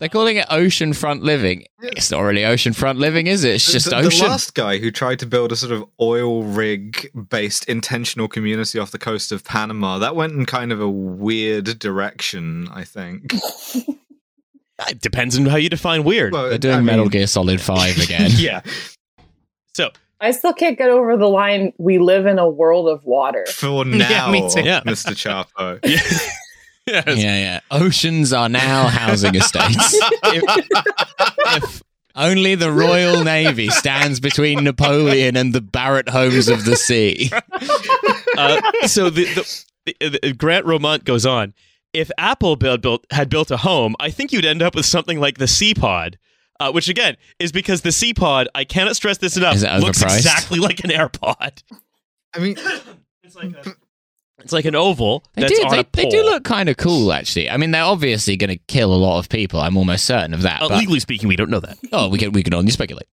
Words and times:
They're 0.00 0.08
calling 0.08 0.36
it 0.36 0.46
oceanfront 0.48 1.22
living. 1.22 1.64
It's 1.80 2.10
not 2.12 2.20
really 2.20 2.42
oceanfront 2.42 2.98
living, 2.98 3.26
is 3.26 3.42
it? 3.42 3.56
It's 3.56 3.66
The- 3.66 3.72
just 3.72 3.90
the, 3.90 3.96
ocean. 3.96 4.24
The 4.26 4.30
last 4.30 4.54
guy 4.54 4.78
who 4.78 4.92
tried 4.92 5.18
to 5.18 5.26
build 5.26 5.50
a 5.50 5.56
sort 5.56 5.72
of 5.72 5.84
oil 6.00 6.44
rig 6.44 7.10
based 7.30 7.64
intentional 7.68 8.28
community 8.28 8.78
off 8.78 8.92
the 8.92 8.98
coast 8.98 9.32
of 9.32 9.42
Panama, 9.44 9.98
that 9.98 10.14
went 10.14 10.34
in 10.34 10.46
kind 10.46 10.70
of 10.70 10.80
a 10.80 10.88
weird 10.88 11.78
direction, 11.78 12.68
I 12.72 12.84
think. 12.84 13.32
It 14.88 15.00
depends 15.00 15.36
on 15.36 15.44
how 15.46 15.56
you 15.56 15.68
define 15.68 16.04
weird. 16.04 16.32
Well, 16.32 16.48
They're 16.50 16.56
doing 16.56 16.76
I 16.76 16.80
Metal 16.82 17.06
mean, 17.06 17.10
Gear 17.10 17.26
Solid 17.26 17.60
5 17.60 17.98
again. 18.04 18.30
yeah. 18.36 18.60
So 19.74 19.90
I 20.20 20.30
still 20.30 20.52
can't 20.52 20.78
get 20.78 20.88
over 20.88 21.16
the 21.16 21.26
line. 21.26 21.72
We 21.78 21.98
live 21.98 22.26
in 22.26 22.38
a 22.38 22.48
world 22.48 22.88
of 22.88 23.04
water. 23.04 23.44
For 23.46 23.84
Yeah, 23.88 23.96
now, 24.08 24.30
me 24.30 24.48
too. 24.48 24.60
Yeah. 24.62 24.82
Mr. 24.82 25.16
Chapo. 25.16 25.80
Yes. 26.88 27.04
yeah, 27.06 27.36
yeah. 27.38 27.60
Oceans 27.70 28.32
are 28.32 28.48
now 28.48 28.88
housing 28.88 29.34
estates. 29.34 29.94
if, 30.24 30.68
if 31.62 31.82
only 32.14 32.54
the 32.54 32.72
Royal 32.72 33.22
Navy 33.22 33.68
stands 33.68 34.20
between 34.20 34.64
Napoleon 34.64 35.36
and 35.36 35.54
the 35.54 35.60
Barratt 35.60 36.08
homes 36.08 36.48
of 36.48 36.64
the 36.64 36.76
sea. 36.76 37.30
Uh, 38.36 38.60
so 38.86 39.10
the, 39.10 39.24
the, 39.24 39.64
the, 39.98 40.18
the 40.22 40.32
Grant 40.32 40.64
Romundt 40.64 41.02
goes 41.02 41.26
on. 41.26 41.54
If 41.92 42.08
Apple 42.18 42.54
build, 42.54 42.82
built 42.82 43.04
had 43.10 43.28
built 43.28 43.50
a 43.50 43.56
home, 43.56 43.96
I 43.98 44.10
think 44.10 44.30
you'd 44.30 44.44
end 44.44 44.62
up 44.62 44.76
with 44.76 44.86
something 44.86 45.18
like 45.18 45.38
the 45.38 45.46
SeaPod, 45.46 46.14
uh, 46.60 46.70
which 46.70 46.88
again 46.88 47.16
is 47.40 47.50
because 47.50 47.80
the 47.80 47.88
SeaPod, 47.88 48.46
I 48.54 48.62
cannot 48.62 48.94
stress 48.94 49.18
this 49.18 49.36
enough, 49.36 49.60
looks 49.82 50.02
exactly 50.02 50.60
like 50.60 50.84
an 50.84 50.90
AirPod. 50.90 51.64
I 52.32 52.38
mean, 52.38 52.56
It's 53.28 53.36
like 53.36 53.66
a, 53.66 53.74
it's 54.38 54.52
like 54.52 54.64
an 54.64 54.74
oval 54.74 55.24
They 55.34 55.42
that's 55.42 55.58
do, 55.58 55.64
on 55.66 55.70
they, 55.72 55.80
a 55.80 55.84
pole. 55.84 56.04
they 56.04 56.08
do 56.10 56.22
look 56.22 56.44
kind 56.44 56.68
of 56.68 56.76
cool, 56.76 57.12
actually. 57.12 57.50
I 57.50 57.56
mean, 57.56 57.70
they're 57.72 57.82
obviously 57.82 58.36
going 58.36 58.50
to 58.50 58.58
kill 58.68 58.94
a 58.94 58.96
lot 58.96 59.18
of 59.18 59.28
people. 59.28 59.60
I'm 59.60 59.76
almost 59.76 60.04
certain 60.04 60.34
of 60.34 60.42
that. 60.42 60.62
Uh, 60.62 60.68
but, 60.68 60.78
legally 60.78 61.00
speaking, 61.00 61.28
we 61.28 61.36
don't 61.36 61.50
know 61.50 61.60
that. 61.60 61.78
oh, 61.92 62.08
we 62.08 62.18
can 62.18 62.32
we 62.32 62.42
can 62.42 62.54
only 62.54 62.70
speculate. 62.70 63.08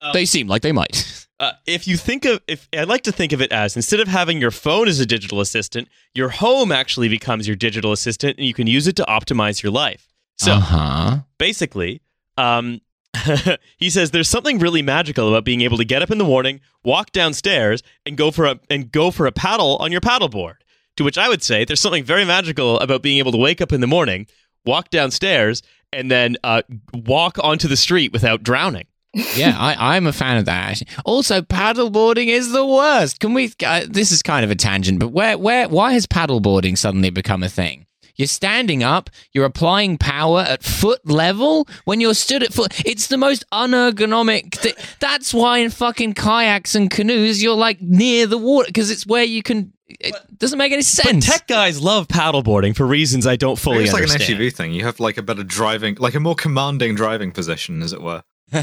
Um, 0.00 0.10
they 0.12 0.24
seem 0.24 0.48
like 0.48 0.62
they 0.62 0.72
might. 0.72 1.22
Uh, 1.38 1.52
if 1.66 1.86
you 1.86 1.98
think 1.98 2.24
of, 2.24 2.40
if 2.48 2.66
I 2.74 2.84
like 2.84 3.02
to 3.02 3.12
think 3.12 3.32
of 3.32 3.42
it 3.42 3.52
as 3.52 3.76
instead 3.76 4.00
of 4.00 4.08
having 4.08 4.40
your 4.40 4.50
phone 4.50 4.88
as 4.88 5.00
a 5.00 5.04
digital 5.04 5.42
assistant, 5.42 5.86
your 6.14 6.30
home 6.30 6.72
actually 6.72 7.10
becomes 7.10 7.46
your 7.46 7.56
digital 7.56 7.92
assistant, 7.92 8.38
and 8.38 8.46
you 8.46 8.54
can 8.54 8.66
use 8.66 8.86
it 8.86 8.96
to 8.96 9.02
optimize 9.02 9.62
your 9.62 9.70
life. 9.70 10.08
So 10.38 10.52
uh 10.52 10.60
huh. 10.60 11.18
basically, 11.36 12.00
um, 12.38 12.80
he 13.76 13.90
says 13.90 14.10
there's 14.10 14.28
something 14.28 14.58
really 14.58 14.82
magical 14.82 15.28
about 15.28 15.44
being 15.44 15.60
able 15.62 15.76
to 15.78 15.84
get 15.84 16.02
up 16.02 16.10
in 16.10 16.18
the 16.18 16.24
morning, 16.24 16.60
walk 16.84 17.12
downstairs, 17.12 17.82
and 18.04 18.16
go 18.16 18.30
for 18.30 18.46
a 18.46 18.60
and 18.70 18.90
go 18.90 19.10
for 19.10 19.26
a 19.26 19.32
paddle 19.32 19.76
on 19.76 19.92
your 19.92 20.00
paddleboard. 20.00 20.54
To 20.96 21.04
which 21.04 21.18
I 21.18 21.28
would 21.28 21.42
say 21.42 21.64
there's 21.64 21.80
something 21.80 22.04
very 22.04 22.24
magical 22.24 22.78
about 22.80 23.02
being 23.02 23.18
able 23.18 23.32
to 23.32 23.38
wake 23.38 23.60
up 23.60 23.72
in 23.72 23.80
the 23.80 23.86
morning, 23.86 24.26
walk 24.64 24.90
downstairs, 24.90 25.62
and 25.92 26.10
then 26.10 26.36
uh, 26.42 26.62
walk 26.94 27.38
onto 27.42 27.68
the 27.68 27.76
street 27.76 28.12
without 28.12 28.42
drowning. 28.42 28.86
yeah, 29.34 29.56
I, 29.58 29.96
I'm 29.96 30.06
a 30.06 30.12
fan 30.12 30.36
of 30.36 30.44
that. 30.44 30.82
Also, 31.06 31.40
paddleboarding 31.40 32.26
is 32.26 32.52
the 32.52 32.66
worst. 32.66 33.20
Can 33.20 33.32
we? 33.32 33.52
Uh, 33.64 33.86
this 33.88 34.12
is 34.12 34.22
kind 34.22 34.44
of 34.44 34.50
a 34.50 34.54
tangent, 34.54 34.98
but 34.98 35.08
where, 35.08 35.38
where, 35.38 35.68
why 35.68 35.92
has 35.92 36.06
paddleboarding 36.06 36.76
suddenly 36.76 37.08
become 37.08 37.42
a 37.42 37.48
thing? 37.48 37.85
You're 38.16 38.26
standing 38.28 38.82
up. 38.82 39.10
You're 39.32 39.44
applying 39.44 39.98
power 39.98 40.40
at 40.40 40.62
foot 40.62 41.00
level 41.08 41.68
when 41.84 42.00
you're 42.00 42.14
stood 42.14 42.42
at 42.42 42.52
foot. 42.52 42.82
It's 42.86 43.06
the 43.08 43.16
most 43.16 43.44
unergonomic. 43.52 44.54
Thi- 44.54 44.74
That's 45.00 45.32
why 45.34 45.58
in 45.58 45.70
fucking 45.70 46.14
kayaks 46.14 46.74
and 46.74 46.90
canoes 46.90 47.42
you're 47.42 47.54
like 47.54 47.80
near 47.80 48.26
the 48.26 48.38
water 48.38 48.66
because 48.68 48.90
it's 48.90 49.06
where 49.06 49.24
you 49.24 49.42
can. 49.42 49.72
It 49.88 50.14
doesn't 50.38 50.58
make 50.58 50.72
any 50.72 50.80
But 50.80 50.84
sense. 50.86 51.26
tech 51.26 51.46
guys 51.46 51.80
love 51.80 52.08
paddleboarding 52.08 52.74
for 52.74 52.84
reasons 52.84 53.24
I 53.26 53.36
don't 53.36 53.56
fully 53.58 53.78
understand. 53.88 54.04
it's 54.04 54.12
like 54.28 54.28
an. 54.28 54.36
SUV 54.36 54.52
thing. 54.52 54.72
You 54.72 54.82
have 54.84 54.98
like 54.98 55.16
a 55.16 55.22
better 55.22 55.44
driving, 55.44 55.94
like 56.00 56.14
a 56.14 56.20
more 56.20 56.34
commanding 56.34 56.96
driving 56.96 57.30
position, 57.30 57.80
as 57.82 57.92
it 57.92 58.02
were. 58.02 58.22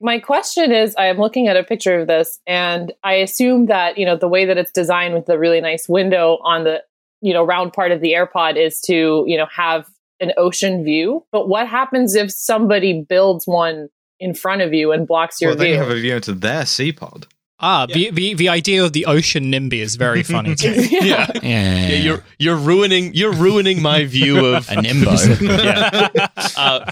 My 0.00 0.18
question 0.18 0.70
is 0.72 0.94
I 0.96 1.06
am 1.06 1.18
looking 1.18 1.48
at 1.48 1.56
a 1.56 1.64
picture 1.64 1.98
of 1.98 2.06
this 2.06 2.40
and 2.46 2.92
I 3.02 3.14
assume 3.14 3.66
that, 3.66 3.96
you 3.96 4.04
know, 4.04 4.16
the 4.16 4.28
way 4.28 4.44
that 4.44 4.58
it's 4.58 4.72
designed 4.72 5.14
with 5.14 5.26
the 5.26 5.38
really 5.38 5.60
nice 5.60 5.88
window 5.88 6.38
on 6.42 6.64
the, 6.64 6.82
you 7.24 7.32
know, 7.32 7.42
round 7.42 7.72
part 7.72 7.90
of 7.90 8.02
the 8.02 8.12
AirPod 8.12 8.62
is 8.62 8.82
to, 8.82 9.24
you 9.26 9.38
know, 9.38 9.46
have 9.46 9.86
an 10.20 10.32
ocean 10.36 10.84
view. 10.84 11.24
But 11.32 11.48
what 11.48 11.66
happens 11.66 12.14
if 12.14 12.30
somebody 12.30 13.02
builds 13.08 13.46
one 13.46 13.88
in 14.20 14.34
front 14.34 14.60
of 14.60 14.74
you 14.74 14.92
and 14.92 15.08
blocks 15.08 15.40
your 15.40 15.52
well, 15.52 15.58
view? 15.58 15.68
you 15.68 15.78
have 15.78 15.88
a 15.88 15.94
view 15.94 16.16
into 16.16 16.34
their 16.34 16.64
SeaPod. 16.64 17.24
Ah, 17.60 17.86
the, 17.86 18.10
the 18.10 18.34
the 18.34 18.48
idea 18.50 18.84
of 18.84 18.92
the 18.92 19.06
ocean 19.06 19.44
NIMBY 19.50 19.80
is 19.80 19.94
very 19.94 20.22
funny 20.22 20.54
too. 20.56 20.72
Yeah. 20.74 21.00
yeah, 21.00 21.26
yeah, 21.42 21.86
Yeah, 21.86 21.96
you're 21.96 22.24
you're 22.38 22.56
ruining 22.56 23.14
you're 23.14 23.32
ruining 23.32 23.80
my 23.80 24.04
view 24.04 24.44
of 24.54 24.68
a 24.68 24.82
nimbo. 24.82 25.12
yeah. 25.40 26.08
Uh, 26.56 26.90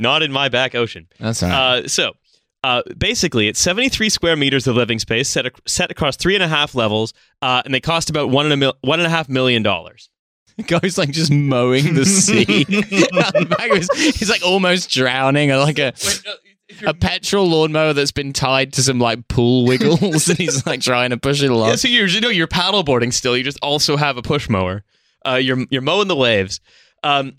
not 0.00 0.22
in 0.22 0.32
my 0.32 0.48
back 0.48 0.74
ocean. 0.74 1.06
That's 1.20 1.42
all 1.42 1.50
right. 1.50 1.84
Uh, 1.84 1.88
so, 1.88 2.14
uh, 2.66 2.82
basically, 2.98 3.46
it's 3.48 3.60
73 3.60 4.08
square 4.08 4.36
meters 4.36 4.66
of 4.66 4.74
living 4.74 4.98
space 4.98 5.28
set, 5.28 5.46
ac- 5.46 5.54
set 5.66 5.90
across 5.90 6.16
three 6.16 6.34
and 6.34 6.42
a 6.42 6.48
half 6.48 6.74
levels, 6.74 7.12
uh, 7.40 7.62
and 7.64 7.72
they 7.72 7.80
cost 7.80 8.10
about 8.10 8.30
one 8.30 8.44
and 8.46 8.52
a 8.52 8.56
mil- 8.56 8.76
one 8.80 8.98
and 8.98 9.06
a 9.06 9.10
half 9.10 9.28
million 9.28 9.62
dollars. 9.62 10.10
guy's 10.66 10.96
like 10.98 11.10
just 11.10 11.30
mowing 11.30 11.94
the 11.94 12.04
sea. 12.04 12.64
The 12.68 13.86
his- 13.92 14.16
He's 14.16 14.30
like 14.30 14.42
almost 14.44 14.90
drowning, 14.90 15.50
or 15.52 15.58
like 15.58 15.78
a 15.78 15.92
a 16.84 16.94
petrol 16.94 17.46
lawnmower 17.46 17.92
that's 17.92 18.10
been 18.10 18.32
tied 18.32 18.72
to 18.72 18.82
some 18.82 18.98
like 18.98 19.28
pool 19.28 19.64
wiggles, 19.66 20.28
and 20.28 20.38
he's 20.38 20.66
like 20.66 20.80
trying 20.80 21.10
to 21.10 21.16
push 21.16 21.42
it 21.42 21.50
along. 21.50 21.68
Yeah, 21.68 21.76
so 21.76 21.88
you're 21.88 22.08
you 22.08 22.20
know 22.20 22.28
you're 22.30 22.48
paddleboarding 22.48 23.12
still. 23.12 23.36
You 23.36 23.44
just 23.44 23.58
also 23.62 23.96
have 23.96 24.16
a 24.16 24.22
push 24.22 24.48
mower. 24.48 24.82
Uh, 25.24 25.34
you're 25.36 25.58
you're 25.70 25.82
mowing 25.82 26.08
the 26.08 26.16
waves. 26.16 26.60
Um, 27.04 27.34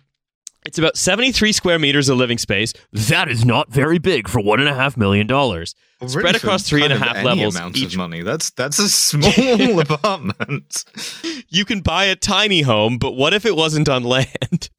it's 0.67 0.77
about 0.77 0.97
73 0.97 1.51
square 1.53 1.79
meters 1.79 2.09
of 2.09 2.17
living 2.17 2.37
space. 2.37 2.73
That 2.91 3.29
is 3.29 3.45
not 3.45 3.71
very 3.71 3.97
big 3.97 4.27
for 4.27 4.39
one 4.41 4.59
and 4.59 4.67
a 4.69 4.73
half 4.75 4.97
million 4.97 5.25
dollars. 5.25 5.73
Well, 5.99 6.09
Spread 6.09 6.35
across 6.35 6.63
three 6.67 6.83
and 6.83 6.93
a 6.93 6.97
half 6.97 7.23
levels 7.23 7.59
each. 7.75 7.93
of 7.93 7.97
money. 7.97 8.21
That's 8.21 8.51
that's 8.51 8.77
a 8.77 8.89
small 8.89 9.79
apartment. 9.79 10.85
you 11.49 11.65
can 11.65 11.79
buy 11.81 12.05
a 12.05 12.15
tiny 12.15 12.61
home, 12.61 12.97
but 12.99 13.13
what 13.13 13.33
if 13.33 13.45
it 13.45 13.55
wasn't 13.55 13.89
on 13.89 14.03
land? 14.03 14.69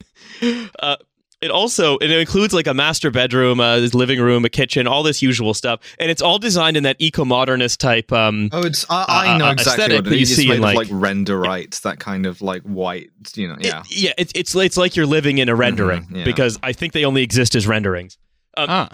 Uh, 0.79 0.95
it 1.41 1.51
also 1.51 1.97
it 1.99 2.11
includes 2.11 2.53
like 2.53 2.67
a 2.67 2.75
master 2.75 3.11
bedroom, 3.11 3.61
a 3.61 3.79
living 3.95 4.21
room, 4.21 4.45
a 4.45 4.49
kitchen, 4.49 4.87
all 4.87 5.03
this 5.03 5.23
usual 5.23 5.55
stuff, 5.55 5.81
and 5.99 6.11
it's 6.11 6.21
all 6.23 6.39
designed 6.39 6.77
in 6.77 6.83
that 6.83 6.97
eco-modernist 6.99 7.79
type. 7.81 8.11
Um, 8.13 8.49
Oh, 8.53 8.63
it's 8.65 8.85
I, 8.91 9.05
I 9.09 9.35
Uh, 9.35 9.39
know 9.39 9.47
uh, 9.47 9.53
exactly 9.53 9.95
what 9.97 10.05
that 10.05 10.13
it 10.13 10.17
you 10.17 10.23
is. 10.23 10.31
It's 10.33 10.41
see 10.41 10.49
made 10.49 10.57
in, 10.57 10.63
like- 10.63 10.77
like 10.77 10.89
renderite, 10.89 11.81
that 11.83 11.99
kind 12.01 12.27
of 12.27 12.43
like 12.43 12.63
white, 12.63 13.11
you 13.35 13.49
know. 13.49 13.57
Yeah, 13.61 13.81
it- 13.81 13.97
yeah, 13.97 14.13
it's 14.19 14.33
it's 14.35 14.55
it's 14.55 14.77
like 14.77 14.97
you're 14.97 15.07
living 15.07 15.39
in 15.39 15.49
a 15.49 15.55
rendering 15.55 16.05
Mhm, 16.05 16.17
yeah. 16.19 16.25
because 16.25 16.59
I 16.63 16.73
think 16.73 16.93
they 16.93 17.05
only 17.05 17.23
exist 17.23 17.55
as 17.55 17.67
renderings. 17.67 18.19
Um, 18.57 18.67
ah, 18.69 18.89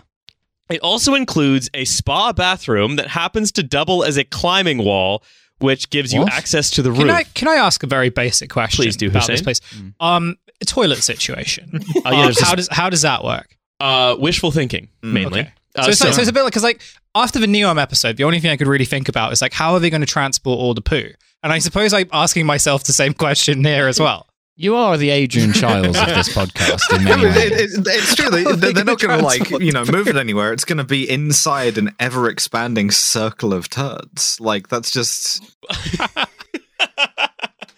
It 0.71 0.81
also 0.81 1.15
includes 1.15 1.69
a 1.75 1.85
spa 1.85 2.33
bathroom 2.33 2.97
that 2.97 3.09
happens 3.09 3.53
to 3.53 3.63
double 3.63 4.03
as 4.05 4.17
a 4.17 4.25
climbing 4.25 4.79
wall, 4.85 5.23
which 5.59 5.89
gives 5.91 6.13
you 6.13 6.25
access 6.27 6.69
to 6.71 6.83
the 6.83 6.91
roof. 6.91 7.01
Can 7.01 7.11
I 7.11 7.23
can 7.23 7.49
I 7.49 7.55
ask 7.57 7.83
a 7.83 7.87
very 7.87 8.09
basic 8.11 8.51
question? 8.51 8.83
Please 8.83 8.97
do, 8.97 9.07
about 9.09 9.27
this 9.27 9.41
Hussein. 9.41 9.45
place. 9.45 9.61
Um, 10.01 10.37
a 10.44 10.44
toilet 10.67 11.03
situation. 11.03 11.71
Oh, 12.05 12.11
yeah, 12.13 12.27
Uh, 12.29 12.33
how 12.41 12.55
this- 12.55 12.55
does 12.57 12.69
how 12.71 12.91
does 12.91 13.03
that 13.03 13.25
work? 13.25 13.57
uh, 13.81 14.17
wishful 14.19 14.51
thinking 14.51 14.89
Mm, 15.03 15.13
mainly. 15.13 15.41
okay. 15.41 15.53
Uh, 15.77 15.83
so, 15.85 15.89
it's 15.91 15.99
so- 15.99 16.05
like, 16.07 16.15
so 16.15 16.21
it's 16.21 16.31
a 16.31 16.33
bit 16.33 16.43
like 16.43 16.53
because 16.53 16.63
like 16.63 16.81
after 17.15 17.39
the 17.39 17.47
Neom 17.47 17.81
episode, 17.81 18.17
the 18.17 18.25
only 18.25 18.41
thing 18.41 18.51
I 18.51 18.57
could 18.57 18.69
really 18.69 18.85
think 18.85 19.09
about 19.09 19.33
is 19.33 19.43
like 19.43 19.53
how 19.53 19.73
are 19.75 19.81
they 19.81 19.91
going 19.91 20.01
to 20.01 20.07
transport 20.07 20.59
all 20.59 20.75
the 20.75 20.81
poo? 20.83 21.11
And 21.43 21.53
I 21.53 21.59
suppose 21.59 21.93
I'm 21.93 22.09
asking 22.13 22.47
myself 22.47 22.85
the 22.85 22.93
same 22.93 23.13
question 23.15 23.63
here 23.65 23.87
as 23.89 23.99
well. 24.01 24.29
you 24.57 24.77
are 24.77 24.97
the 24.97 25.11
Adrian 25.11 25.53
Chiles 25.61 25.97
of 25.99 26.07
this 26.07 26.29
podcast 26.33 26.97
in 26.97 27.05
many 27.05 27.25
ways. 27.27 27.37
it- 27.77 27.87
it's 27.87 28.15
true. 28.15 28.31
They, 28.31 28.43
are 28.45 28.45
they're, 28.45 28.57
they 28.57 28.73
they're 28.73 28.85
not 28.85 29.01
gonna 29.01 29.21
like 29.23 29.51
you 29.51 29.73
know 29.73 29.85
move 29.85 30.07
it 30.09 30.17
anywhere. 30.17 30.53
It's 30.53 30.65
going 30.65 30.79
to 30.79 30.85
be 30.85 31.11
inside 31.11 31.77
an 31.77 31.95
ever 31.99 32.31
expanding 32.31 32.91
circle 32.93 33.53
of 33.53 33.69
turds. 33.69 34.39
Like 34.41 34.69
that's 34.69 34.91
just 34.93 35.43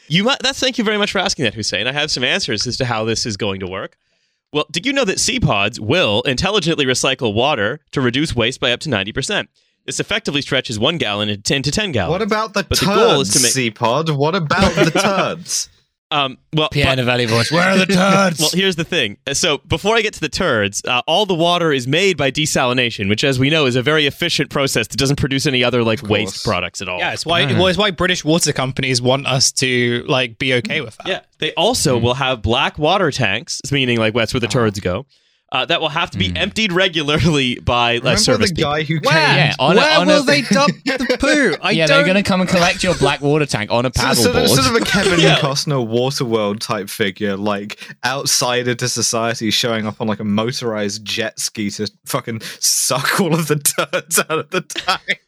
You 0.08 0.24
might. 0.24 0.38
That's 0.42 0.58
thank 0.60 0.78
you 0.78 0.84
very 0.84 0.98
much 0.98 1.12
for 1.12 1.18
asking 1.18 1.44
that, 1.44 1.54
Hussein. 1.54 1.86
I 1.86 1.92
have 1.92 2.10
some 2.10 2.24
answers 2.24 2.66
as 2.66 2.76
to 2.78 2.84
how 2.84 3.04
this 3.04 3.26
is 3.26 3.36
going 3.36 3.60
to 3.60 3.66
work. 3.66 3.96
Well, 4.52 4.66
did 4.70 4.86
you 4.86 4.92
know 4.92 5.04
that 5.04 5.18
sea 5.20 5.40
pods 5.40 5.80
will 5.80 6.22
intelligently 6.22 6.86
recycle 6.86 7.34
water 7.34 7.80
to 7.92 8.00
reduce 8.00 8.34
waste 8.34 8.60
by 8.60 8.72
up 8.72 8.80
to 8.80 8.88
ninety 8.88 9.12
percent? 9.12 9.48
This 9.84 10.00
effectively 10.00 10.42
stretches 10.42 10.78
one 10.78 10.98
gallon 10.98 11.28
into 11.28 11.42
ten 11.42 11.62
to 11.62 11.70
ten 11.70 11.92
gallons. 11.92 12.12
what 12.12 12.22
about 12.22 12.54
the 12.54 12.62
But 12.64 12.78
the 12.78 12.86
turds, 12.86 12.96
goal 13.12 13.20
is 13.20 13.30
to 13.32 13.40
make- 13.42 13.74
SeaPod? 13.74 14.16
What 14.16 14.34
about 14.34 14.74
the 14.74 14.90
turds? 15.36 15.68
Um, 16.12 16.38
well, 16.52 16.68
Pierre 16.68 16.86
but- 16.86 16.94
Novellie 16.98 17.26
voice. 17.26 17.50
Where 17.50 17.68
are 17.68 17.78
the 17.78 17.86
turds? 17.92 18.38
well, 18.38 18.50
here's 18.52 18.76
the 18.76 18.84
thing. 18.84 19.16
So 19.32 19.58
before 19.66 19.96
I 19.96 20.02
get 20.02 20.14
to 20.14 20.20
the 20.20 20.28
turds, 20.28 20.80
uh, 20.86 21.02
all 21.08 21.26
the 21.26 21.34
water 21.34 21.72
is 21.72 21.88
made 21.88 22.16
by 22.16 22.30
desalination, 22.30 23.08
which, 23.08 23.24
as 23.24 23.38
we 23.40 23.50
know, 23.50 23.66
is 23.66 23.74
a 23.74 23.82
very 23.82 24.06
efficient 24.06 24.50
process 24.50 24.86
that 24.86 24.96
doesn't 24.96 25.16
produce 25.16 25.46
any 25.46 25.64
other 25.64 25.82
like 25.82 26.02
waste 26.02 26.44
products 26.44 26.80
at 26.80 26.88
all. 26.88 26.98
Yeah, 27.00 27.12
it's 27.12 27.26
why 27.26 27.42
Ah. 27.44 27.48
well, 27.54 27.66
it's 27.66 27.78
why 27.78 27.90
British 27.90 28.24
water 28.24 28.52
companies 28.52 29.02
want 29.02 29.26
us 29.26 29.50
to 29.52 30.04
like 30.06 30.38
be 30.38 30.54
okay 30.54 30.80
with 30.80 30.96
that. 30.98 31.06
Yeah. 31.08 31.20
They 31.38 31.52
also 31.54 31.98
will 31.98 32.14
have 32.14 32.40
black 32.40 32.78
water 32.78 33.10
tanks, 33.10 33.60
meaning 33.72 33.98
like 33.98 34.14
that's 34.14 34.32
where 34.32 34.40
the 34.40 34.46
turds 34.46 34.78
go. 34.80 35.06
Uh, 35.52 35.64
that 35.64 35.80
will 35.80 35.88
have 35.90 36.10
to 36.10 36.18
be 36.18 36.28
Hmm. 36.30 36.36
emptied 36.38 36.72
regularly 36.72 37.58
by 37.60 37.96
uh, 37.96 38.00
Remember 38.00 38.16
service 38.18 38.50
the 38.50 38.56
people. 38.56 38.70
guy 38.72 38.82
who 38.82 38.94
Where? 38.96 39.12
came? 39.14 39.36
Yeah, 39.36 39.54
on 39.60 39.76
a- 39.78 39.80
Where 39.80 39.98
on 40.00 40.08
a- 40.10 40.12
will 40.14 40.22
they 40.24 40.42
dump 40.42 40.72
the 40.84 41.16
poo? 41.20 41.56
I 41.62 41.70
yeah, 41.70 41.86
don't. 41.86 41.96
they're 41.98 42.04
going 42.04 42.22
to 42.22 42.28
come 42.28 42.40
and 42.40 42.50
collect 42.50 42.82
your 42.82 42.94
black 42.96 43.20
water 43.20 43.46
tank 43.46 43.70
on 43.70 43.86
a 43.86 43.90
So- 43.94 44.02
paddleboard. 44.02 44.16
sort, 44.16 44.36
of, 44.36 44.48
sort 44.48 44.66
of 44.66 44.74
a 44.74 44.84
Kevin 44.84 45.20
Yeah. 45.26 45.38
Costner 45.38 45.86
Waterworld 45.86 46.58
type 46.58 46.88
figure, 46.90 47.36
like 47.36 47.78
outsider 48.04 48.74
to 48.74 48.88
society, 48.88 49.50
showing 49.52 49.86
up 49.86 50.00
on 50.00 50.08
like 50.08 50.18
a 50.20 50.24
motorized 50.24 51.04
jet 51.04 51.38
ski 51.38 51.70
to 51.70 51.88
fucking 52.06 52.40
suck 52.58 53.20
all 53.20 53.32
of 53.32 53.46
the 53.46 53.56
turds 53.56 54.18
out 54.28 54.38
of 54.38 54.50
the 54.50 54.62
tank. 54.62 55.20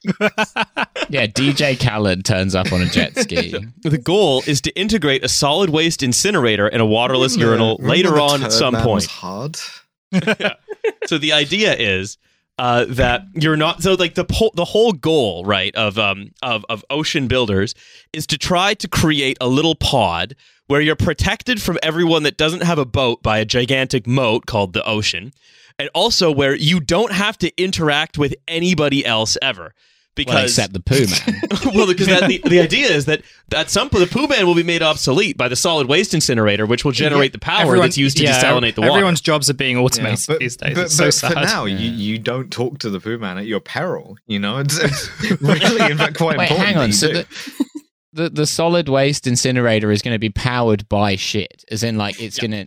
yeah, 1.11 1.27
DJ 1.27 1.79
Khaled 1.79 2.25
turns 2.25 2.55
up 2.57 2.73
on 2.73 2.83
a 2.83 2.87
jet 2.87 3.17
ski. 3.19 3.55
The 3.83 3.99
goal 3.99 4.43
is 4.47 4.61
to 4.63 4.71
integrate 4.79 5.25
a 5.25 5.29
solid 5.29 5.71
waste 5.71 6.03
incinerator 6.03 6.67
and 6.67 6.83
a 6.83 6.87
waterless 6.87 7.37
urinal 7.37 7.77
Remember 7.79 7.91
later 7.95 8.11
the 8.11 8.21
on 8.21 8.43
at 8.43 8.53
some 8.53 8.75
man 8.75 8.85
was 8.87 9.07
point. 9.07 9.71
so 11.07 11.19
the 11.19 11.33
idea 11.33 11.75
is 11.75 12.19
uh, 12.59 12.87
that 12.89 13.23
you're 13.35 13.57
not 13.57 13.83
so 13.83 13.95
like 13.95 14.15
the 14.15 14.25
po- 14.25 14.51
the 14.55 14.65
whole 14.65 14.93
goal 14.93 15.45
right 15.45 15.75
of 15.77 15.99
um 15.99 16.33
of 16.43 16.65
of 16.69 16.85
ocean 16.91 17.29
builders 17.29 17.75
is 18.13 18.27
to 18.27 18.37
try 18.37 18.75
to 18.75 18.89
create 18.89 19.37
a 19.41 19.47
little 19.49 19.77
pod 19.77 20.35
where 20.67 20.81
you're 20.81 20.97
protected 20.97 21.63
from 21.63 21.79
everyone 21.83 22.25
that 22.25 22.37
doesn't 22.37 22.63
have 22.63 22.79
a 22.79 22.85
boat 22.85 23.23
by 23.23 23.39
a 23.39 23.45
gigantic 23.45 24.07
moat 24.07 24.47
called 24.47 24.73
the 24.73 24.85
ocean 24.85 25.33
and 25.79 25.89
also 25.95 26.33
where 26.33 26.55
you 26.55 26.81
don't 26.81 27.13
have 27.13 27.39
to 27.39 27.63
interact 27.63 28.19
with 28.19 28.35
anybody 28.49 29.07
else 29.07 29.39
ever 29.41 29.73
because 30.19 30.35
Well, 30.35 30.45
except 30.45 30.73
the 30.75 30.81
poo 30.81 31.07
man. 31.07 31.75
well, 31.75 31.87
because 31.87 32.07
that, 32.09 32.29
the, 32.29 32.43
the 32.47 32.61
idea 32.61 32.89
is 32.89 33.07
that 33.07 33.23
at 33.55 33.71
some 33.71 33.89
point 33.89 34.07
the 34.07 34.13
poo 34.15 34.27
man 34.27 34.47
will 34.47 34.55
be 34.55 34.63
made 34.63 34.83
obsolete 34.83 35.39
by 35.39 35.49
the 35.49 35.57
solid 35.57 35.89
waste 35.89 36.13
incinerator, 36.13 36.67
which 36.67 36.85
will 36.85 36.93
generate 36.93 37.33
the 37.33 37.39
power 37.39 37.63
Everyone- 37.63 37.87
that's 37.87 37.97
used 37.97 38.19
to 38.19 38.25
yeah, 38.25 38.39
desalinate 38.43 38.75
the 38.75 38.83
water. 38.83 38.93
Everyone's 38.93 39.23
jobs 39.23 39.49
are 39.49 39.55
being 39.55 39.79
automated 39.79 40.27
but, 40.29 40.41
these 40.41 40.57
days. 40.59 40.75
but- 40.75 40.85
it's 40.85 40.97
so 40.97 41.07
but 41.07 41.15
sad. 41.15 41.33
for 41.33 41.41
now, 41.41 41.65
Yeah. 41.65 41.79
you, 41.79 41.91
you 41.93 42.19
don't 42.19 42.51
talk 42.53 42.79
to 42.81 42.91
the 42.91 43.01
poo 43.01 43.17
man 43.17 43.39
at 43.39 43.47
your 43.47 43.61
peril. 43.61 44.19
You 44.27 44.39
know, 44.41 44.59
it's, 44.59 44.77
it's 44.79 45.09
really 45.41 45.91
in 45.91 45.97
fact 45.97 46.19
quite 46.19 46.37
Wait, 46.37 46.51
important. 46.51 46.67
hang 46.67 46.75
that 46.75 46.83
on. 46.83 46.87
you 46.89 46.93
So 46.93 47.09
do. 47.13 47.13
the, 47.15 47.67
the 48.13 48.31
the 48.31 48.47
solid 48.47 48.89
waste 48.89 49.27
incinerator 49.27 49.91
is 49.91 50.03
going 50.03 50.15
to 50.15 50.19
be 50.19 50.31
powered 50.31 50.89
by 50.89 51.17
shit, 51.17 51.65
as 51.71 51.83
in 51.83 51.97
like 51.97 52.21
it's 52.21 52.39
going 52.39 52.51
to. 52.53 52.67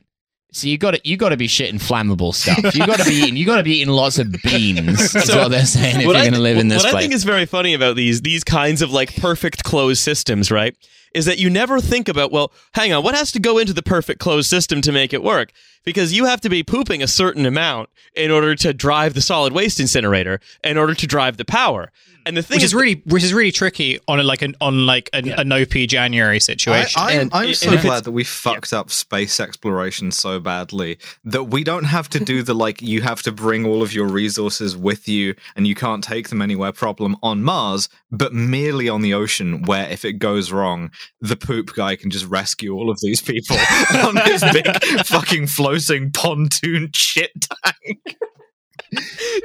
So 0.53 0.67
you 0.67 0.77
got 0.77 0.91
to 0.95 1.01
you 1.03 1.15
got 1.15 1.29
to 1.29 1.37
be 1.37 1.47
shitting 1.47 1.81
flammable 1.81 2.33
stuff. 2.35 2.75
You 2.75 2.85
got 2.85 2.99
to 2.99 3.05
be 3.05 3.15
eating. 3.15 3.37
You 3.37 3.45
got 3.45 3.57
to 3.57 3.63
be 3.63 3.77
eating 3.77 3.93
lots 3.93 4.19
of 4.19 4.31
beans. 4.43 5.13
That's 5.13 5.27
So, 5.27 5.43
what 5.43 5.47
they're 5.51 5.65
saying 5.65 5.97
if 5.97 6.03
you're 6.03 6.13
going 6.13 6.33
to 6.33 6.39
live 6.39 6.57
in 6.57 6.67
this 6.67 6.83
what 6.83 6.93
I 6.93 6.99
think 6.99 7.13
is 7.13 7.23
very 7.23 7.45
funny 7.45 7.73
about 7.73 7.95
these 7.95 8.21
these 8.21 8.43
kinds 8.43 8.81
of 8.81 8.91
like 8.91 9.15
perfect 9.15 9.63
closed 9.63 10.01
systems, 10.01 10.51
right? 10.51 10.75
Is 11.13 11.25
that 11.25 11.37
you 11.39 11.49
never 11.49 11.81
think 11.81 12.07
about, 12.07 12.31
well, 12.31 12.51
hang 12.73 12.93
on, 12.93 13.03
what 13.03 13.15
has 13.15 13.31
to 13.33 13.39
go 13.39 13.57
into 13.57 13.73
the 13.73 13.83
perfect 13.83 14.19
closed 14.19 14.49
system 14.49 14.81
to 14.81 14.91
make 14.91 15.13
it 15.13 15.21
work? 15.23 15.51
Because 15.83 16.13
you 16.13 16.25
have 16.25 16.39
to 16.41 16.49
be 16.49 16.63
pooping 16.63 17.01
a 17.01 17.07
certain 17.07 17.45
amount 17.45 17.89
in 18.15 18.31
order 18.31 18.55
to 18.55 18.73
drive 18.73 19.13
the 19.13 19.21
solid 19.21 19.51
waste 19.51 19.79
incinerator, 19.79 20.39
in 20.63 20.77
order 20.77 20.93
to 20.93 21.07
drive 21.07 21.37
the 21.37 21.45
power. 21.45 21.91
Hmm. 22.05 22.21
And 22.27 22.37
the 22.37 22.43
thing 22.43 22.57
which 22.57 22.63
is, 22.63 22.69
is 22.69 22.75
really 22.75 23.01
which 23.07 23.23
is 23.23 23.33
really 23.33 23.51
tricky 23.51 23.99
on 24.07 24.19
a, 24.19 24.23
like 24.23 24.43
an 24.43 24.55
on 24.61 24.85
like 24.85 25.09
an, 25.11 25.25
Yeah. 25.25 25.41
a 25.41 25.43
no 25.43 25.65
p 25.65 25.87
January 25.87 26.39
situation. 26.39 27.01
I'm, 27.01 27.19
And- 27.19 27.33
I'm 27.33 27.47
and 27.47 27.55
so 27.57 27.73
if 27.73 27.81
glad 27.81 28.03
that 28.03 28.11
we 28.11 28.23
fucked 28.23 28.73
up 28.73 28.91
space 28.91 29.39
exploration 29.39 30.11
so 30.11 30.39
badly 30.39 30.99
that 31.25 31.45
we 31.45 31.63
don't 31.63 31.85
have 31.85 32.09
to 32.09 32.19
do 32.19 32.43
the 32.43 32.53
like 32.53 32.79
you 32.79 33.01
have 33.01 33.23
to 33.23 33.31
bring 33.31 33.65
all 33.65 33.81
of 33.81 33.91
your 33.91 34.05
resources 34.07 34.77
with 34.77 35.07
you 35.07 35.33
and 35.55 35.65
you 35.65 35.73
can't 35.73 36.03
take 36.03 36.29
them 36.29 36.43
anywhere 36.43 36.71
problem 36.71 37.17
on 37.23 37.41
Mars, 37.41 37.89
but 38.11 38.33
merely 38.35 38.87
on 38.87 39.01
the 39.01 39.15
ocean 39.15 39.63
where 39.63 39.89
if 39.89 40.05
it 40.05 40.13
goes 40.19 40.51
wrong, 40.51 40.91
the 41.19 41.35
poop 41.35 41.73
guy 41.75 41.95
can 41.95 42.09
just 42.09 42.25
rescue 42.25 42.73
all 42.73 42.89
of 42.89 42.99
these 43.01 43.21
people 43.21 43.57
on 43.95 44.17
his 44.25 44.43
big 44.51 44.65
fucking 45.05 45.47
floating 45.47 46.11
pontoon 46.11 46.89
shit 46.93 47.31
tank. 47.63 48.17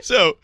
so 0.03 0.39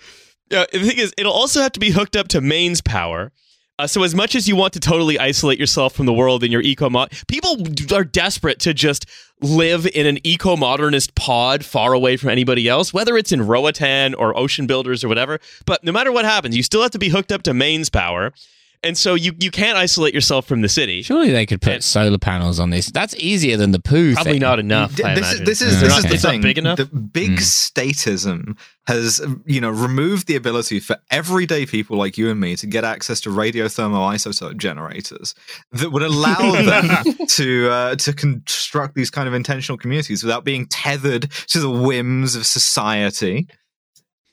yeah, 0.51 0.67
the 0.71 0.81
thing 0.81 0.99
is, 0.99 1.15
it'll 1.17 1.33
also 1.33 1.61
have 1.61 1.73
to 1.73 1.81
be 1.81 1.91
hooked 1.91 2.15
up 2.15 2.29
to 2.29 2.41
mains 2.41 2.81
power. 2.81 3.33
Uh, 3.79 3.87
so 3.87 4.03
as 4.03 4.15
much 4.15 4.35
as 4.35 4.47
you 4.47 4.55
want 4.55 4.73
to 4.75 4.81
totally 4.81 5.19
isolate 5.19 5.59
yourself 5.59 5.95
from 5.95 6.05
the 6.05 6.13
world 6.13 6.45
in 6.45 6.53
your 6.53 6.61
eco 6.61 6.91
mod, 6.91 7.11
people 7.27 7.67
are 7.93 8.05
desperate 8.05 8.59
to 8.61 8.75
just 8.75 9.07
live 9.41 9.87
in 9.87 10.07
an 10.07 10.19
eco 10.25 10.57
modernist 10.57 11.15
pod 11.15 11.65
far 11.65 11.95
away 11.95 12.17
from 12.17 12.29
anybody 12.29 12.69
else, 12.69 12.93
whether 12.93 13.17
it's 13.17 13.33
in 13.33 13.47
Roatan 13.47 14.15
or 14.15 14.37
Ocean 14.39 14.67
Builders 14.67 15.03
or 15.03 15.09
whatever. 15.09 15.41
But 15.65 15.83
no 15.83 15.91
matter 15.91 16.13
what 16.13 16.25
happens, 16.25 16.57
you 16.57 16.63
still 16.63 16.83
have 16.83 16.93
to 16.93 16.99
be 16.99 17.09
hooked 17.09 17.33
up 17.33 17.43
to 17.45 17.55
mains 17.55 17.89
power, 17.89 18.33
and 18.85 18.97
so 18.99 19.15
you 19.15 19.33
you 19.39 19.51
can't 19.51 19.77
isolate 19.79 20.13
yourself 20.15 20.47
from 20.47 20.61
the 20.63 20.69
city. 20.69 21.03
Surely 21.03 21.31
they 21.31 21.47
could 21.47 21.61
put 21.63 21.83
solar 21.85 22.19
panels 22.19 22.59
on 22.61 22.71
this. 22.71 22.91
That's 22.91 23.15
easier 23.17 23.57
than 23.57 23.71
the 23.73 23.81
poo 23.81 24.15
Probably 24.15 24.33
thing. 24.33 24.41
not 24.41 24.59
enough. 24.59 24.95
D- 24.97 25.05
I 25.05 25.15
this, 25.15 25.29
imagine. 25.31 25.45
this 25.45 25.63
is 25.63 25.75
Yeah, 25.75 25.81
this 25.81 25.89
okay. 25.91 25.97
is 25.99 26.05
the 26.09 26.15
It's 26.15 26.23
thing. 26.25 26.41
big 26.43 26.59
enough? 26.59 26.77
The 26.79 26.87
big 26.87 27.31
Hmm. 27.31 27.37
statism 27.37 28.57
has 28.89 29.21
you 29.47 29.61
know 29.61 29.71
removed 29.71 30.27
the 30.27 30.35
ability 30.37 30.81
for 30.81 30.97
everyday 31.11 31.65
people 31.67 31.97
like 31.97 32.19
you 32.19 32.29
and 32.31 32.41
me 32.41 32.57
to 32.57 32.67
get 32.67 32.83
access 32.85 33.21
to 33.21 33.31
radiothermoisotope 33.31 34.57
generators 34.57 35.35
that 35.71 35.91
would 35.91 36.03
allow 36.03 36.35
them 36.63 37.27
to 37.29 37.69
uh, 37.71 37.95
to 37.97 38.13
construct 38.13 38.95
these 38.95 39.11
kind 39.11 39.29
of 39.29 39.35
intentional 39.35 39.79
communities 39.79 40.23
without 40.23 40.45
being 40.45 40.67
tethered 40.67 41.31
to 41.49 41.61
the 41.61 41.71
whims 41.71 42.35
of 42.35 42.47
society. 42.47 43.47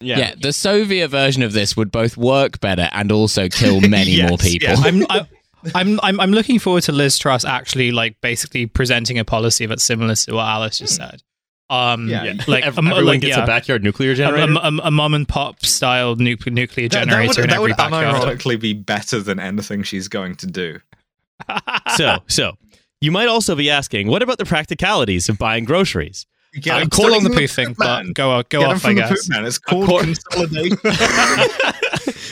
Yeah. 0.01 0.34
the 0.40 0.54
Soviet 0.54 1.10
version 1.10 1.44
of 1.44 1.54
this 1.54 1.75
would 1.75 1.92
both 1.92 2.16
work 2.18 2.60
better 2.60 2.90
and 2.94 3.12
also 3.12 3.50
kill 3.50 3.81
many 3.90 4.12
Yes, 4.12 4.30
more 4.30 4.38
people. 4.38 4.69
yes. 4.69 4.81
I'm, 4.86 5.04
I, 5.10 5.28
I'm 5.75 6.00
I'm 6.01 6.19
I'm 6.22 6.31
looking 6.31 6.57
forward 6.57 6.84
to 6.84 6.92
Liz 6.94 7.18
Truss 7.18 7.44
actually 7.44 7.92
like 7.92 8.19
basically 8.22 8.66
presenting 8.66 9.19
a 9.19 9.25
policy 9.25 9.66
that's 9.66 9.84
similar 9.84 10.16
to 10.16 10.34
what 10.36 10.46
Alice 10.46 10.78
just 10.78 10.96
said. 10.96 11.22
Um, 11.69 12.07
Yeah. 12.07 12.24
Yeah. 12.24 12.34
like 12.48 12.63
Ev- 12.63 12.78
a, 12.78 12.80
everyone 12.80 13.06
like, 13.06 13.22
gets 13.22 13.36
yeah, 13.38 13.44
a 13.44 13.48
backyard 13.48 13.84
nuclear 13.84 14.16
generator. 14.16 14.54
a, 14.54 14.56
a, 14.56 14.78
a 14.86 14.92
mom 14.92 15.13
and 15.13 15.28
pop 15.28 15.63
style 15.66 16.16
nu- 16.16 16.38
nuclear 16.48 16.88
That, 16.88 17.06
that 17.07 17.10
generator 17.10 17.28
would, 17.28 17.38
in 17.40 17.48
that 17.50 17.56
every 17.57 17.72
would 17.72 17.78
backyard. 17.78 18.16
unironically 18.40 18.60
be 18.60 18.74
better 18.74 19.19
than 19.19 19.40
anything 19.40 19.84
she's 19.84 20.07
going 20.07 20.36
to 20.38 20.48
do. 20.48 20.80
so 21.98 22.19
so 22.28 22.54
you 23.01 23.12
might 23.12 23.28
also 23.28 23.56
be 23.56 23.69
asking, 23.69 24.07
what 24.07 24.22
about 24.22 24.38
the 24.38 24.46
practicalities 24.46 25.30
of 25.30 25.38
buying 25.38 25.63
groceries? 25.66 26.25
Get 26.54 26.74
I'm 26.75 26.81
them 26.81 26.92
still 26.92 27.13
on 27.16 27.24
the 27.24 27.30
from 27.30 27.38
poo 27.40 27.48
thing, 27.48 27.74
but 27.78 28.13
go 28.13 28.42
go 28.50 28.60
Get 28.62 28.63
off, 28.69 28.86
I 28.86 28.94
guess. 28.94 29.30
man. 29.30 29.46
It's 29.46 29.57
called 29.60 29.88
Accor- 29.88 30.01
consolidation. 30.04 30.78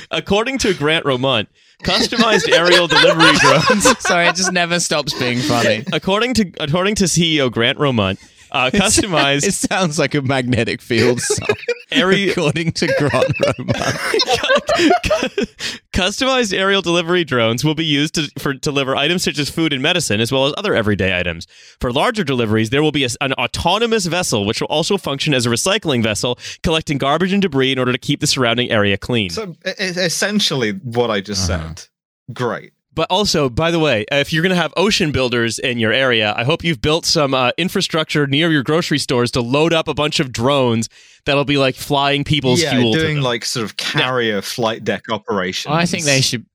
According 0.12 0.58
to 0.60 0.74
Grant 0.74 1.06
Romundt, 1.06 1.48
customized 1.84 2.52
aerial 2.52 2.88
delivery 2.88 3.34
drones. 3.40 4.00
Sorry, 4.00 4.28
it 4.28 4.36
just 4.36 4.52
never 4.52 4.80
stops 4.80 5.14
being 5.20 5.38
funny. 5.40 5.84
According 5.94 6.34
to 6.36 6.52
according 6.60 6.96
to 6.96 7.04
CEO 7.06 7.52
Grant 7.52 7.78
Romundt, 7.78 8.18
uh, 8.52 8.70
customized 8.74 9.46
It 9.48 9.54
sounds 9.54 9.98
like 10.00 10.14
a 10.16 10.22
magnetic 10.22 10.82
field 10.82 11.20
song. 11.22 11.48
area 11.92 12.32
According 12.32 12.72
to 12.74 12.88
Grant 12.98 13.34
Roma. 13.40 13.74
customized 15.94 16.54
aerial 16.58 16.82
delivery 16.82 17.24
drones 17.24 17.64
will 17.64 17.76
be 17.76 17.86
used 17.86 18.16
to 18.16 18.30
for 18.40 18.54
deliver 18.54 18.96
items 18.96 19.24
such 19.24 19.40
as 19.40 19.50
food 19.50 19.74
and 19.74 19.82
medicine, 19.82 20.20
as 20.22 20.32
well 20.32 20.46
as 20.46 20.54
other 20.58 20.76
everyday 20.76 21.18
items. 21.18 21.48
For 21.80 21.92
larger 21.92 22.24
deliveries, 22.24 22.70
there 22.70 22.84
will 22.84 22.92
be 22.92 23.04
a, 23.06 23.10
an 23.22 23.34
autonomous 23.34 24.06
vessel, 24.06 24.46
which 24.46 24.62
will 24.62 24.68
also 24.68 24.98
function 24.98 25.34
as 25.34 25.46
a 25.46 25.50
recycling 25.50 26.04
vessel, 26.04 26.38
collecting 26.64 26.98
garbage 26.98 27.34
and 27.34 27.42
debris 27.42 27.72
in 27.72 27.80
order 27.80 27.92
to 27.92 27.98
keep 27.98 28.20
the 28.20 28.28
surrounding 28.28 28.70
area 28.72 28.98
clean. 28.98 29.30
So 29.30 29.56
essentially, 29.80 30.72
what 30.72 31.10
I 31.10 31.22
just 31.22 31.50
Uh-huh. 31.50 31.74
said. 31.76 31.88
Great. 32.34 32.74
But 32.98 33.12
also, 33.12 33.48
by 33.48 33.70
the 33.70 33.78
way, 33.78 34.06
if 34.12 34.34
you're 34.34 34.42
going 34.42 34.56
to 34.56 34.60
have 34.60 34.74
ocean 34.76 35.12
builders 35.12 35.60
in 35.60 35.78
your 35.78 35.94
area, 35.94 36.34
I 36.36 36.44
hope 36.44 36.64
you've 36.64 36.82
built 36.82 37.06
some 37.06 37.36
uh, 37.36 37.52
infrastructure 37.56 38.26
near 38.26 38.50
your 38.50 38.64
grocery 38.64 38.98
stores 38.98 39.30
to 39.32 39.42
load 39.42 39.72
up 39.72 39.88
a 39.88 39.94
bunch 39.94 40.20
of 40.20 40.32
drones 40.32 40.90
that'll 41.26 41.46
be 41.46 41.60
like 41.60 41.76
flying 41.76 42.24
people's 42.24 42.60
yeah, 42.60 42.72
fuel. 42.72 42.94
to 42.94 43.00
doing 43.00 43.18
them. 43.18 43.24
like 43.24 43.46
sort 43.46 43.66
of 43.66 43.78
carrier 43.78 44.42
flight 44.42 44.84
deck 44.84 45.12
operations. 45.12 45.76
I 45.76 45.86
think 45.86 46.06
they 46.06 46.22
should. 46.22 46.48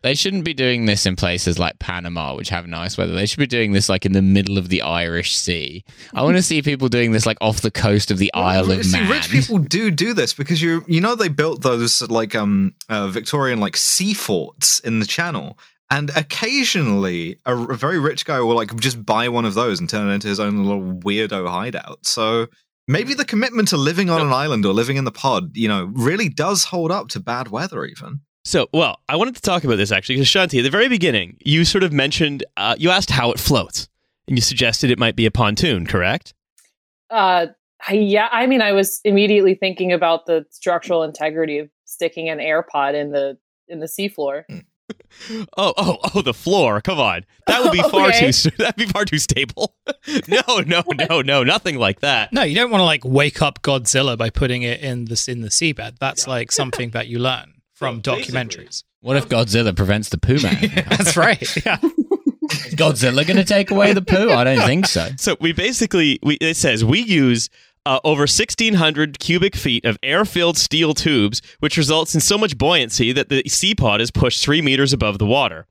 They 0.00 0.14
shouldn't 0.14 0.44
be 0.44 0.54
doing 0.54 0.86
this 0.86 1.04
in 1.04 1.14
places 1.14 1.58
like 1.60 1.78
Panama, 1.78 2.34
which 2.34 2.48
have 2.48 2.66
nice 2.66 2.96
weather. 2.96 3.12
They 3.12 3.26
should 3.26 3.38
be 3.38 3.46
doing 3.46 3.72
this 3.72 3.88
like 3.90 4.06
in 4.06 4.12
the 4.12 4.22
middle 4.22 4.58
of 4.58 4.68
the 4.70 4.80
Irish 4.82 5.36
Sea. 5.36 5.84
I 6.12 6.22
want 6.22 6.36
to 6.36 6.42
see 6.42 6.60
people 6.62 6.88
doing 6.88 7.12
this 7.12 7.26
like 7.26 7.36
off 7.40 7.60
the 7.60 7.70
coast 7.70 8.10
of 8.10 8.18
the 8.18 8.32
Isle 8.32 8.72
of 8.72 8.84
See, 8.84 8.98
Man. 8.98 9.10
rich 9.10 9.28
people 9.28 9.58
do 9.58 9.90
do 9.90 10.14
this 10.14 10.32
because 10.32 10.62
you 10.62 10.84
you 10.88 11.02
know 11.02 11.14
they 11.14 11.28
built 11.28 11.60
those 11.62 12.00
like 12.10 12.34
um 12.34 12.74
uh, 12.88 13.08
Victorian 13.08 13.60
like 13.60 13.76
sea 13.76 14.14
forts 14.14 14.80
in 14.80 14.98
the 14.98 15.06
Channel, 15.06 15.56
and 15.92 16.10
occasionally 16.16 17.36
a, 17.44 17.54
a 17.54 17.74
very 17.76 17.98
rich 17.98 18.24
guy 18.24 18.40
will 18.40 18.56
like 18.56 18.74
just 18.76 19.04
buy 19.04 19.28
one 19.28 19.44
of 19.44 19.52
those 19.52 19.78
and 19.78 19.88
turn 19.88 20.08
it 20.08 20.14
into 20.14 20.26
his 20.26 20.40
own 20.40 20.64
little 20.64 20.82
weirdo 21.00 21.46
hideout. 21.48 22.06
So 22.06 22.46
maybe 22.88 23.12
the 23.12 23.26
commitment 23.26 23.68
to 23.68 23.76
living 23.76 24.08
on 24.08 24.22
an 24.22 24.32
island 24.32 24.64
or 24.64 24.72
living 24.72 24.96
in 24.96 25.04
the 25.04 25.12
pod, 25.12 25.54
you 25.54 25.68
know, 25.68 25.90
really 25.94 26.30
does 26.30 26.64
hold 26.64 26.90
up 26.90 27.08
to 27.08 27.20
bad 27.20 27.48
weather 27.48 27.84
even. 27.84 28.20
So, 28.44 28.68
well, 28.72 29.00
I 29.08 29.16
wanted 29.16 29.36
to 29.36 29.42
talk 29.42 29.64
about 29.64 29.76
this 29.76 29.92
actually 29.92 30.16
because 30.16 30.28
Shanti, 30.28 30.58
at 30.58 30.62
the 30.62 30.70
very 30.70 30.88
beginning, 30.88 31.36
you 31.44 31.64
sort 31.66 31.84
of 31.84 31.92
mentioned, 31.92 32.42
uh, 32.56 32.74
you 32.78 32.90
asked 32.90 33.10
how 33.10 33.30
it 33.30 33.38
floats, 33.38 33.88
and 34.26 34.36
you 34.36 34.40
suggested 34.40 34.90
it 34.90 34.98
might 34.98 35.14
be 35.14 35.26
a 35.26 35.30
pontoon, 35.30 35.86
correct? 35.86 36.32
Uh, 37.10 37.48
I- 37.86 37.92
yeah, 37.94 38.28
I 38.32 38.46
mean, 38.46 38.62
I 38.62 38.72
was 38.72 39.00
immediately 39.04 39.54
thinking 39.54 39.92
about 39.92 40.26
the 40.26 40.46
structural 40.50 41.02
integrity 41.02 41.58
of 41.58 41.68
sticking 41.84 42.30
an 42.30 42.38
AirPod 42.38 42.94
in 42.94 43.12
the 43.12 43.36
in 43.68 43.78
the 43.78 43.86
seafloor. 43.86 44.44
Oh, 45.56 45.72
oh, 45.76 45.98
oh, 46.14 46.22
the 46.22 46.34
floor. 46.34 46.80
Come 46.80 46.98
on, 46.98 47.24
that 47.46 47.62
would 47.62 47.72
be 47.72 47.82
far 47.90 48.08
Okay. 48.08 48.32
too. 48.32 48.50
That'd 48.58 48.76
be 48.76 48.86
far 48.86 49.04
too 49.04 49.18
stable. 49.18 49.74
no, 50.28 50.60
no, 50.66 50.82
no, 51.08 51.20
no, 51.22 51.42
nothing 51.44 51.78
like 51.78 52.00
that. 52.00 52.32
No, 52.32 52.42
you 52.42 52.54
don't 52.54 52.70
want 52.70 52.80
to 52.80 52.86
like 52.86 53.04
wake 53.04 53.42
up 53.42 53.62
Godzilla 53.62 54.16
by 54.16 54.30
putting 54.30 54.62
it 54.62 54.80
in 54.80 55.06
the 55.06 55.24
in 55.28 55.40
the 55.42 55.48
seabed. 55.48 55.98
That's 55.98 56.26
like 56.26 56.52
something 56.52 56.90
that 56.90 57.08
you 57.08 57.18
learn 57.18 57.54
from 57.72 57.96
Well, 58.04 58.16
documentaries. 58.18 58.84
What 59.00 59.16
if 59.16 59.28
Godzilla 59.28 59.74
prevents 59.74 60.10
the 60.10 60.18
poo 60.18 60.38
man? 60.40 60.70
That's 60.88 61.16
right. 61.16 61.40
Yeah. 61.66 61.78
Is 61.82 62.74
Godzilla 62.74 63.26
going 63.26 63.36
to 63.36 63.44
take 63.44 63.70
away 63.70 63.92
the 63.94 64.02
poo? 64.02 64.30
I 64.30 64.44
don't 64.44 64.60
think 64.66 64.86
so. 64.86 65.08
So 65.16 65.36
we 65.40 65.52
basically, 65.52 66.20
we, 66.22 66.34
it 66.36 66.56
says 66.56 66.84
we 66.84 67.00
use 67.00 67.48
uh, 67.84 68.00
over 68.04 68.20
1,600 68.22 69.18
cubic 69.18 69.56
feet 69.56 69.84
of 69.84 69.98
air-filled 70.02 70.56
steel 70.56 70.94
tubes, 70.94 71.42
which 71.60 71.76
results 71.76 72.14
in 72.14 72.20
so 72.20 72.38
much 72.38 72.56
buoyancy 72.56 73.12
that 73.12 73.28
the 73.28 73.42
sea 73.48 73.74
pod 73.74 74.00
is 74.00 74.10
pushed 74.10 74.42
three 74.44 74.62
meters 74.62 74.92
above 74.92 75.18
the 75.18 75.26
water, 75.26 75.66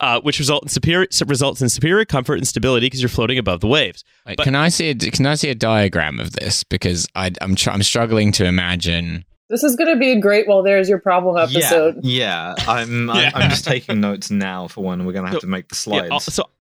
uh, 0.00 0.20
which 0.20 0.38
result 0.38 0.62
in 0.62 0.68
superior 0.68 1.06
results 1.26 1.62
in 1.62 1.68
superior 1.68 2.04
comfort 2.04 2.34
and 2.34 2.46
stability 2.46 2.86
because 2.86 3.00
you're 3.00 3.08
floating 3.08 3.38
above 3.38 3.60
the 3.60 3.66
waves. 3.68 4.04
Wait, 4.26 4.36
But- 4.36 4.44
can 4.44 4.54
I 4.54 4.68
see 4.68 4.90
a, 4.90 4.94
can 4.94 5.26
I 5.26 5.34
see 5.34 5.48
a 5.48 5.54
diagram 5.54 6.20
of 6.20 6.32
this 6.32 6.64
because 6.64 7.08
I, 7.14 7.32
I'm 7.40 7.54
tr- 7.54 7.70
I'm 7.70 7.82
struggling 7.82 8.30
to 8.32 8.44
imagine. 8.44 9.24
This 9.50 9.64
is 9.64 9.76
going 9.76 9.88
to 9.88 9.98
be 9.98 10.12
a 10.12 10.20
great. 10.20 10.46
Well, 10.46 10.62
there's 10.62 10.90
your 10.90 10.98
problem 10.98 11.38
episode. 11.38 12.00
Yeah, 12.02 12.54
yeah. 12.58 12.70
I'm, 12.70 13.06
Yeah. 13.08 13.30
I'm 13.34 13.42
I'm 13.44 13.50
just 13.50 13.64
taking 13.64 13.98
notes 13.98 14.30
now 14.30 14.68
for 14.68 14.84
when 14.84 15.06
we're 15.06 15.14
gonna 15.14 15.30
have 15.30 15.40
to 15.40 15.46
make 15.46 15.68
the 15.68 15.74
slides. 15.74 16.10
I'll- 16.12 16.20
so 16.20 16.50